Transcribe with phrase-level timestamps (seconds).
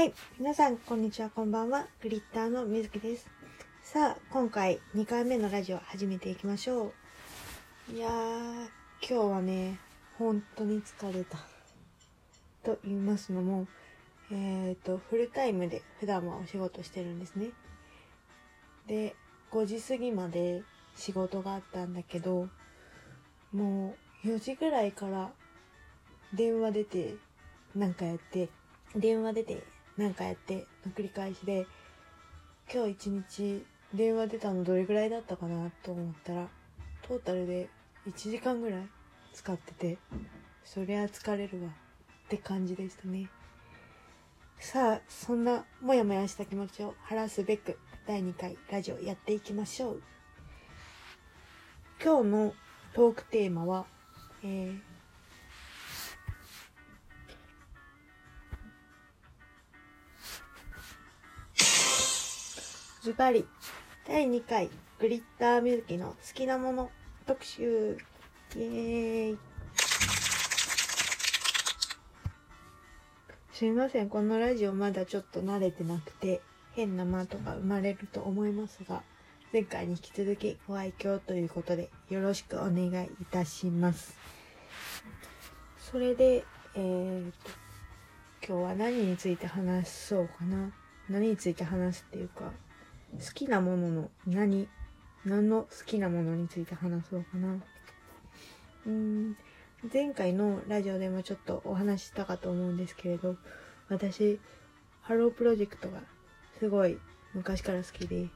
[0.00, 0.14] はい。
[0.38, 1.86] 皆さん、こんにちは、こんばんは。
[2.02, 3.28] グリッターのみずきです。
[3.82, 6.94] さあ、今回2回目のラジオ始めていきましょ
[7.90, 7.94] う。
[7.94, 8.68] いやー、今
[9.06, 9.78] 日はね、
[10.16, 11.36] 本当に疲れた。
[12.62, 13.66] と言いますのも、
[14.32, 17.50] えっ、と、フルタイムで普段はお仕事してるんですね。
[18.86, 19.14] で、
[19.52, 20.62] 5時過ぎまで
[20.96, 22.48] 仕事があったんだけど、
[23.52, 25.30] もう4時ぐらいから
[26.32, 27.16] 電話出て、
[27.76, 28.48] なんかやって、
[28.96, 29.62] 電話出て、
[30.00, 31.66] なんかやっての繰り返しで、
[32.72, 36.48] 今日一日電話出たのどれぐらいだったかなと思ったら、
[37.02, 37.68] トータルで
[38.08, 38.88] 1時間ぐらい
[39.34, 39.98] 使ってて、
[40.64, 43.28] そりゃ疲れるわって感じでしたね。
[44.58, 50.02] さあ、そんなもやもやした気持ちを晴らすべく、第2回ラジオやっていきましょう。
[52.02, 52.54] 今日の
[52.94, 53.84] トークテーマは、
[54.42, 54.89] えー
[63.02, 63.46] ズバリ。
[64.06, 64.68] 第2回。
[64.98, 66.90] グリッターミルキの好きなもの
[67.26, 67.96] 特集。
[68.54, 69.38] イエーイ。
[73.54, 74.10] すいません。
[74.10, 79.02] このラジオまだちょっと慣れてなくて変な間とか生まれると思いますが
[79.50, 84.14] 前回に引き続きご愛嬌ということでよろしくお願いいたします。
[85.78, 87.50] それでえー、と
[88.46, 90.70] 今日は何について話そうかな。
[91.08, 92.52] 何について話すっていうか
[93.18, 94.68] 好きなものの何？
[95.24, 97.56] 何の好きなものについて話そうかな。
[98.86, 99.36] うん、
[99.92, 103.36] 前回のラジオでもちょっとお話ししたかと思うんですけれど、
[103.88, 104.40] 私、
[105.02, 106.00] ハロープロジェクトが
[106.58, 106.98] すごい
[107.34, 108.28] 昔から好きで、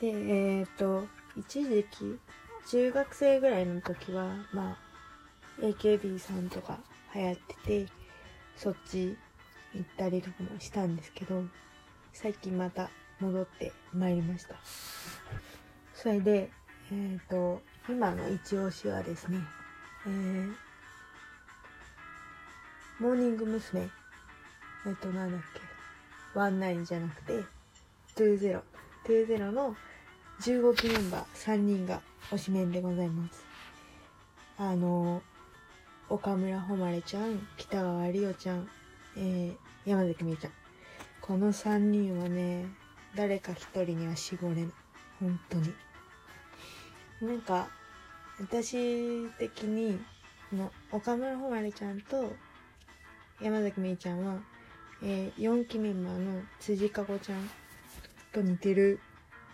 [0.00, 1.06] で、えっ、と、
[1.36, 2.18] 一時期、
[2.70, 4.76] 中学生ぐらいの時は、ま
[5.60, 6.78] あ、AKB さんとか
[7.14, 7.92] 流行ってて、
[8.56, 9.16] そっち
[9.74, 11.44] 行ったりとかもしたんですけど
[12.12, 12.90] 最近また
[13.20, 14.54] 戻ってまいりました。
[15.94, 16.50] それで
[16.92, 19.38] えっ、と今の一押しはですね
[20.06, 20.52] えー、
[23.00, 23.88] モーニング娘。
[24.86, 27.44] えっ、となんだっけワンナインじゃなくて
[28.16, 28.60] 20
[29.06, 29.76] 20の
[30.40, 33.44] 15期メンバー3人が推しメンでございます。
[34.56, 35.22] あの
[36.08, 38.68] 岡村誉ちゃん北川里央ちゃん
[39.16, 40.52] えー、山崎みゆちゃん。
[41.20, 42.66] この3人はね、
[43.14, 44.64] 誰か一人には絞れない。
[45.20, 45.72] 本当に。
[47.22, 47.68] なんか、
[48.40, 49.98] 私的に、
[50.52, 52.32] の岡村誉ちゃんと
[53.40, 54.40] 山崎みゆちゃんは、
[55.02, 57.50] えー、4期メンバーの辻かごちゃん
[58.32, 59.00] と似てる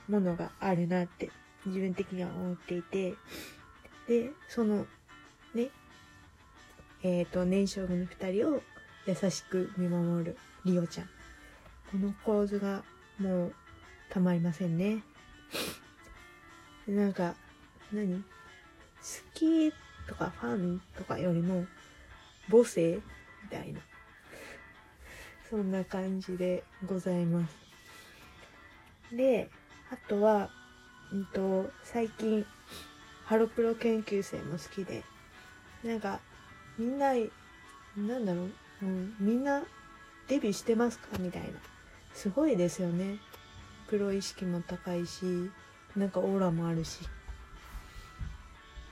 [0.08, 1.30] ものがあるなって
[1.66, 3.14] 自分的には思っていて、
[4.06, 4.86] で、その、
[5.54, 5.70] ね、
[7.02, 8.62] えっ、ー、と、年少組2人を
[9.06, 11.06] 優しく見守るリオちゃん。
[11.90, 12.82] この構図が
[13.18, 13.54] もう
[14.10, 15.02] たまりませんね。
[16.86, 17.34] なんか、
[17.92, 18.22] 何？
[18.22, 18.24] 好
[19.34, 19.72] き
[20.08, 21.66] とかファンとかよりも
[22.50, 23.00] 母性
[23.42, 23.80] みたいな。
[25.50, 27.54] そんな感じでございます。
[29.14, 29.50] で、
[29.90, 30.50] あとは、
[31.12, 32.44] うんと、最近、
[33.24, 35.04] ハロプロ研究生も好きで、
[35.84, 36.20] なんか、
[36.78, 37.12] みんな、
[37.96, 39.62] なんだろう、うん、みんな
[40.28, 41.18] デビューしてますか？
[41.18, 41.48] みたいな。
[42.12, 43.18] すごいですよね。
[43.88, 45.50] プロ意識も高いし、
[45.96, 47.00] なんかオーラもあるし。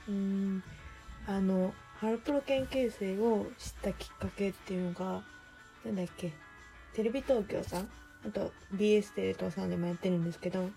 [0.07, 0.63] うん、
[1.27, 5.23] あの、ハロプロ研究生を知ったきっかけっていうのが、
[5.85, 6.33] なんだっけ、
[6.93, 7.89] テレビ東京さん？
[8.25, 10.69] あと BS テレ東さんでもやってるんですけど、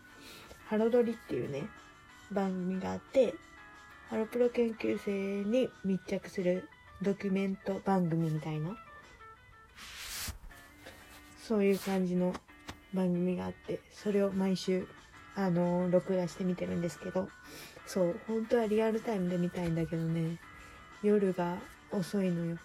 [0.67, 1.69] ハロドリっていうね、
[2.33, 3.35] 番組があって、
[4.09, 6.69] ハロプロ研究生に密着する
[7.03, 8.77] ドキュメント番組みたいな
[11.47, 12.35] そういう感じの
[12.93, 14.89] 番組があって、それを毎週、
[15.37, 17.29] あの、録画して見てるんですけど、
[17.87, 20.39] そう、本当はリアルタイムで見たいんだけどね、
[21.03, 21.59] 夜が
[21.93, 22.59] 遅いのよ。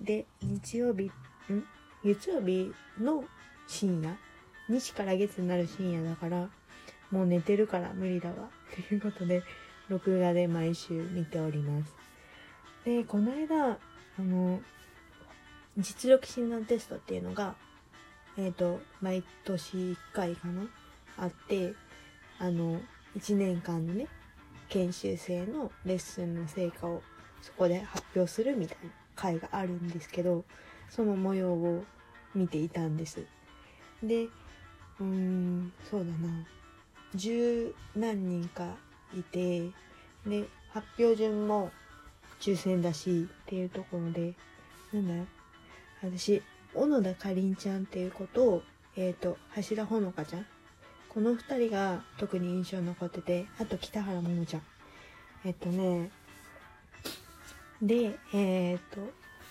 [0.00, 1.10] で、日曜日、
[1.52, 1.64] ん？
[2.04, 3.24] 月曜日の
[3.66, 4.16] 深夜、
[4.68, 6.48] 西から月になる深夜だから、
[7.10, 8.50] もう寝てるから無理だわ。
[8.88, 9.42] ということで、
[9.88, 11.92] 録画で毎週見ております。
[12.84, 13.78] で、この間、あ
[14.22, 14.60] の、
[15.76, 17.56] 実力診断テストっていうのが、
[18.38, 20.62] えっ、ー、と、毎年1回かな？
[21.16, 21.74] あって、
[22.38, 22.80] あの、
[23.16, 24.06] 1年間のね、
[24.68, 27.02] 研修生のレッスンの成果を
[27.42, 30.44] そこで発表するみたいな会があるんですけど、
[30.88, 31.84] その模様を
[32.32, 33.26] 見ていたんです。
[34.04, 36.46] で、うーん、そうだな。
[37.16, 38.76] 十何人か
[39.16, 39.70] いて、
[40.24, 41.72] で、発表順も
[42.38, 44.34] 抽選だしっていうところで、
[44.92, 45.30] なんだ
[46.02, 46.40] 私
[46.74, 48.62] 小野田かりんちゃんっていう子とを
[48.96, 49.36] えっ、と
[49.68, 50.46] 橋田ほのかちゃん。
[51.08, 54.62] この2人が特に印象に残っててあと北原桃ちゃん。
[55.44, 56.10] えっとね
[57.80, 59.00] でえっ、と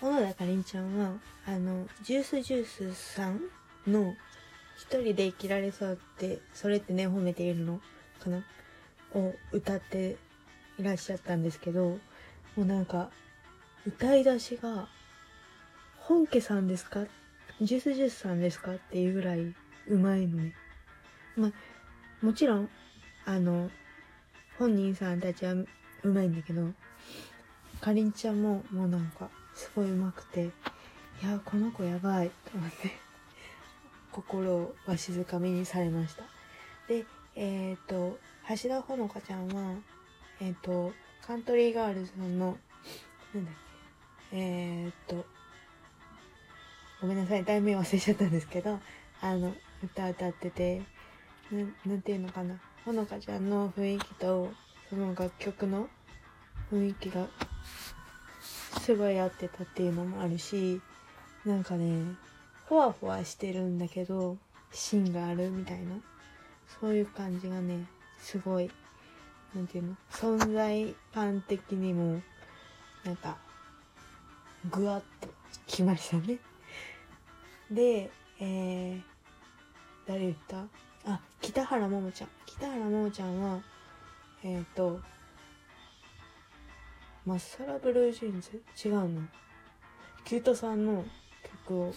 [0.02, 1.14] 小野田かりんちゃんは
[1.46, 3.42] あのジュースジュースさん
[3.88, 4.14] の
[4.78, 7.80] 一人で生きられそうってそれってね褒めているの
[8.24, 8.44] かな
[9.16, 10.18] を歌って
[10.78, 12.00] いらっしゃったんですけども
[12.58, 13.10] うなんか
[13.88, 14.88] 歌い出しが
[16.07, 17.01] 「本家さんですか？
[17.62, 20.54] ジュースジュースさんですか?」っていうぐらいうまいのね。
[21.36, 21.51] まあ
[22.25, 22.69] もちろん
[23.25, 23.69] あの
[24.57, 25.68] 本人さんたちはう
[26.04, 26.71] まいんだけど
[27.81, 32.89] かりんちゃんももうなんかすごいうまくていやこの子やばいと思って
[34.13, 36.24] 心をわしづかみにされました。
[36.88, 37.06] で
[37.36, 38.18] えっ、と
[38.63, 39.75] 橋田ほのかちゃんは
[40.39, 42.57] えっ、とカントリーガールズさんの
[43.36, 43.54] なんだっ
[44.31, 44.38] け？
[44.38, 45.25] えっ、と
[47.01, 48.79] ごめんなさい題名忘れちゃったんですけど
[49.21, 49.53] あの
[49.83, 50.81] 歌歌ってて
[51.51, 52.59] ななんていうのかな。
[52.85, 54.49] ほのかちゃんの雰囲気と
[54.89, 55.89] その楽曲の
[56.71, 57.27] 雰囲気が
[58.81, 60.79] すごい合ってたっていうのもあるし
[61.45, 62.15] なんかね
[62.65, 64.38] ほわほわしてるんだけど
[64.71, 65.95] 芯があるみたいな
[66.79, 67.85] そういう感じがね
[68.17, 68.71] すごい
[69.53, 72.21] なんていうの存在感的にも
[73.03, 73.38] なんか
[74.71, 75.27] ぐわっと
[75.65, 76.38] きましたね。
[77.72, 78.10] で
[78.40, 79.02] えー、
[80.08, 80.66] 誰言った？
[81.06, 82.30] あ北原桃ちゃん。
[82.46, 83.60] 北原桃ちゃんは
[84.44, 85.00] えっ、ー、と
[87.25, 88.62] マッサラブルージーンズ？
[88.88, 89.22] 違うの？
[90.24, 91.04] キュートさんの
[91.66, 91.94] 曲を。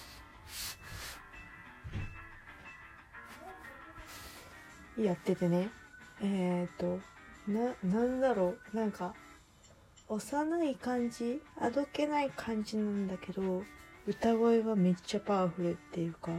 [4.98, 5.70] やっててね。
[6.20, 7.00] えっ、ー、と
[7.48, 8.76] ななんだろう？
[8.76, 9.14] なんか
[10.08, 11.40] 幼い感じ？
[11.60, 13.62] あどけない感じなんだけど
[14.06, 16.30] 歌声がめっちゃパワフルっていうか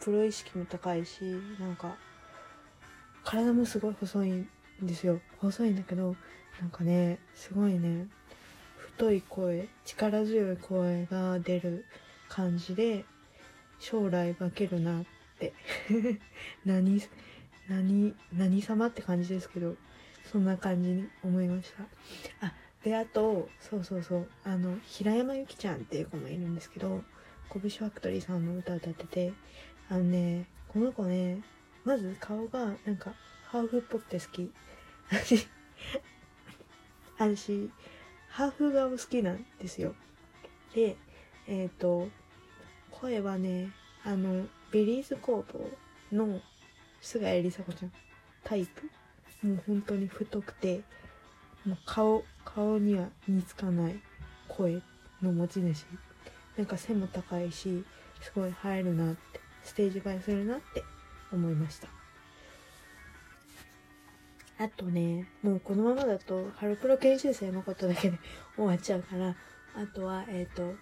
[0.00, 1.22] プロ意識も高いし
[1.58, 1.96] なんか
[3.24, 4.48] 体もすごい細いん
[4.82, 5.20] ですよ。
[5.38, 6.14] 細いんだけど
[6.60, 8.06] なんかねすごいね
[8.78, 11.84] 太い声力強い声が出る
[12.28, 13.04] 感じで
[13.78, 15.04] 将来化けるなっ
[15.38, 15.52] て。
[16.64, 17.02] 何
[17.68, 19.76] 何何様って感じですけど
[20.30, 21.72] そんな感じに思いまし
[22.40, 22.46] た。
[22.46, 27.02] あであとそうそうそうあの平山由紀ちゃんっていう子もいるんですけど
[27.52, 29.32] 拳ファクトリーさんの歌歌ってて
[29.88, 31.42] あのねこの子ね
[31.84, 33.12] まず顔がなんか
[33.46, 34.52] ハーフっぽくて好き。
[35.10, 35.46] 私
[37.16, 37.70] 私
[38.28, 39.94] ハーフ顔好きなんですよ。
[40.74, 40.96] で
[41.46, 42.08] えっ、ー、と
[42.90, 43.70] 声はね
[44.04, 45.70] あのベリーズ工房
[46.12, 46.40] の
[47.00, 47.92] 菅谷梨紗子ちゃん
[48.42, 48.90] タイプ。
[49.42, 50.82] もう本当に太くて
[51.66, 54.00] もう顔顔には似つかない
[54.48, 54.80] 声
[55.20, 55.84] の持ち主。
[56.56, 57.84] なんか背も高いし
[58.22, 60.84] すごい映えるなってステージ映えするなって
[61.32, 61.88] 思いました。
[64.58, 68.18] あとねもうこのままだとハロプロ研修生のことだけで
[68.56, 69.36] 終わっちゃうから
[69.74, 70.74] あとはえっ、ー、と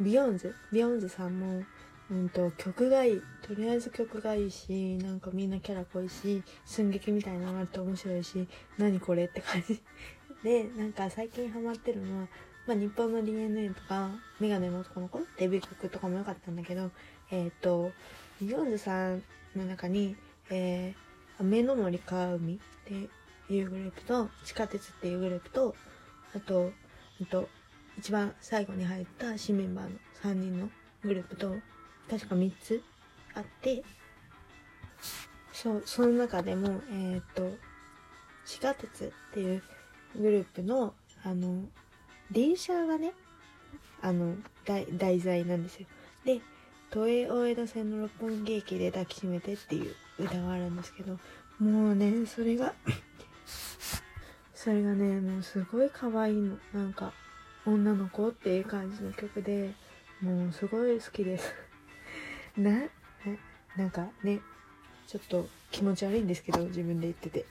[0.00, 0.54] BEYOOOOONDS。
[0.72, 1.64] BEYOOOOONDS さんも
[2.12, 3.22] うんと曲がいい。
[3.40, 9.80] とりあえず曲がいいしなんかみんなキャラ濃いし寸劇みたいなのがあると面白いし何これって感じ。
[10.44, 12.28] でなんか最近ハマってるのは、
[12.66, 15.20] まあ、ニッポンノ DNA とかメガネの男の子？
[15.38, 16.90] デビュー曲とかも良かったんだけど
[17.30, 17.92] えっ、ー、と
[18.40, 19.22] BEYOOOOONDS さん
[19.56, 20.14] の中に、
[20.50, 23.08] えー、雨ノ森川海って
[23.54, 25.74] いうグループと地下鉄っていうグループと
[26.36, 26.72] あと
[27.22, 27.48] あと
[27.98, 29.90] 一番最後に入った新メンバーの
[30.22, 30.68] 3人の
[31.02, 31.56] グループと
[32.10, 32.82] 確か3つ
[33.34, 33.82] あって
[35.52, 37.50] そうその中でもえっ、と
[38.44, 39.62] 地下鉄っていう
[40.16, 40.94] グループの
[41.24, 41.64] あの
[42.30, 43.12] 電車がね
[44.00, 45.86] あの題材なんですよ。
[46.24, 46.40] で
[46.90, 51.18] 都営大江戸線の六本木駅で抱きしめてっていう歌があるんですけど
[51.58, 52.74] もうねそれが
[54.54, 56.58] それがねもうすごい可愛いの。
[56.74, 57.12] なんか
[57.64, 59.72] 女の子っていう感じの曲で
[60.20, 61.71] もうすごい好きです。
[62.56, 62.70] な、
[63.76, 64.40] なんかね、
[65.06, 67.46] ちょっと気持ち悪いんですけど、自分で言ってて。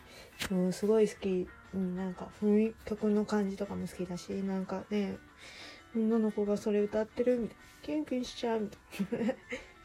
[0.49, 1.47] もうすごい好き。
[1.73, 5.17] なんか、雰囲曲の感じとかも好きだし、なんかね、
[5.95, 7.63] 女の子がそれ歌ってるみたいな。
[7.81, 8.69] キュンキュンしちゃうみ
[9.07, 9.33] たいな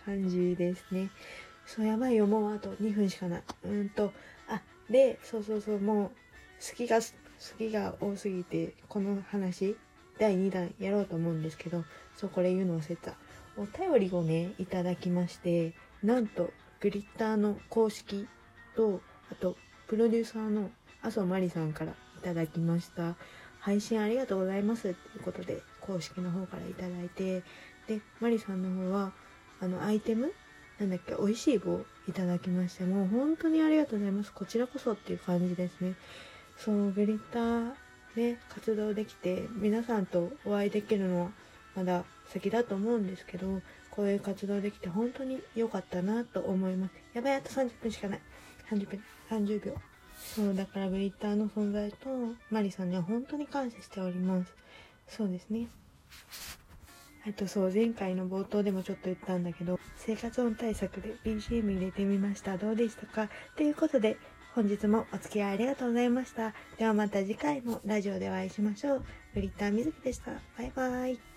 [0.04, 1.10] 感じですね。
[1.64, 2.26] そう、やばいよ。
[2.26, 3.42] もうあと2分しかない。
[3.64, 4.12] うんと、
[4.48, 6.08] あ、で、そうそうそう、もう、
[6.60, 7.06] 好きが、好
[7.58, 9.76] きが多すぎて、この話、
[10.18, 11.84] 第2弾やろうと思うんですけど、
[12.16, 13.14] そう、これ言うの忘れた。
[13.56, 18.26] お便りをね、いただきまして、なんと、グリッターの公式
[18.74, 20.70] と、あと、プロデューサーの
[21.02, 23.16] 麻生まりさんからいただきました。
[23.60, 24.90] 配信ありがとうございます。
[24.90, 27.42] っていうことで、公式の方からいただいて、
[27.86, 29.12] でマリさんの方は
[29.60, 30.32] あのアイテム？
[30.80, 31.14] なんだっけ？
[31.14, 34.32] 美味しい棒いただきましてもう本当にありがとうございます。
[34.32, 35.94] こちらこそっていう感じですね。
[36.56, 37.72] そうグリッター
[38.16, 41.30] で活動できて皆さんとお会いできるのは
[41.76, 46.92] まだ先だと思うんですけどこういう活動できて本当に良かったなと思います。
[47.14, 48.20] やばいあと30分しかない。
[48.70, 49.74] 30分30秒。
[50.16, 52.08] そうだからグリッターの存在と
[52.50, 54.54] マリさんには本当に感謝しております。
[55.08, 55.68] そうですね。
[57.28, 62.56] あとそう前回の冒頭でもちょっと言ったんだけど生活音対策で BGM 入れてみました。
[62.56, 63.28] どうでしたか？
[63.56, 64.16] ということで
[64.54, 66.54] 本日もお付き合いありがとうございました。
[66.78, 69.04] ではまた次回のラジオでお会いしましょう。
[69.34, 70.32] グリッターみずきでした。
[70.56, 71.35] バイバーイ。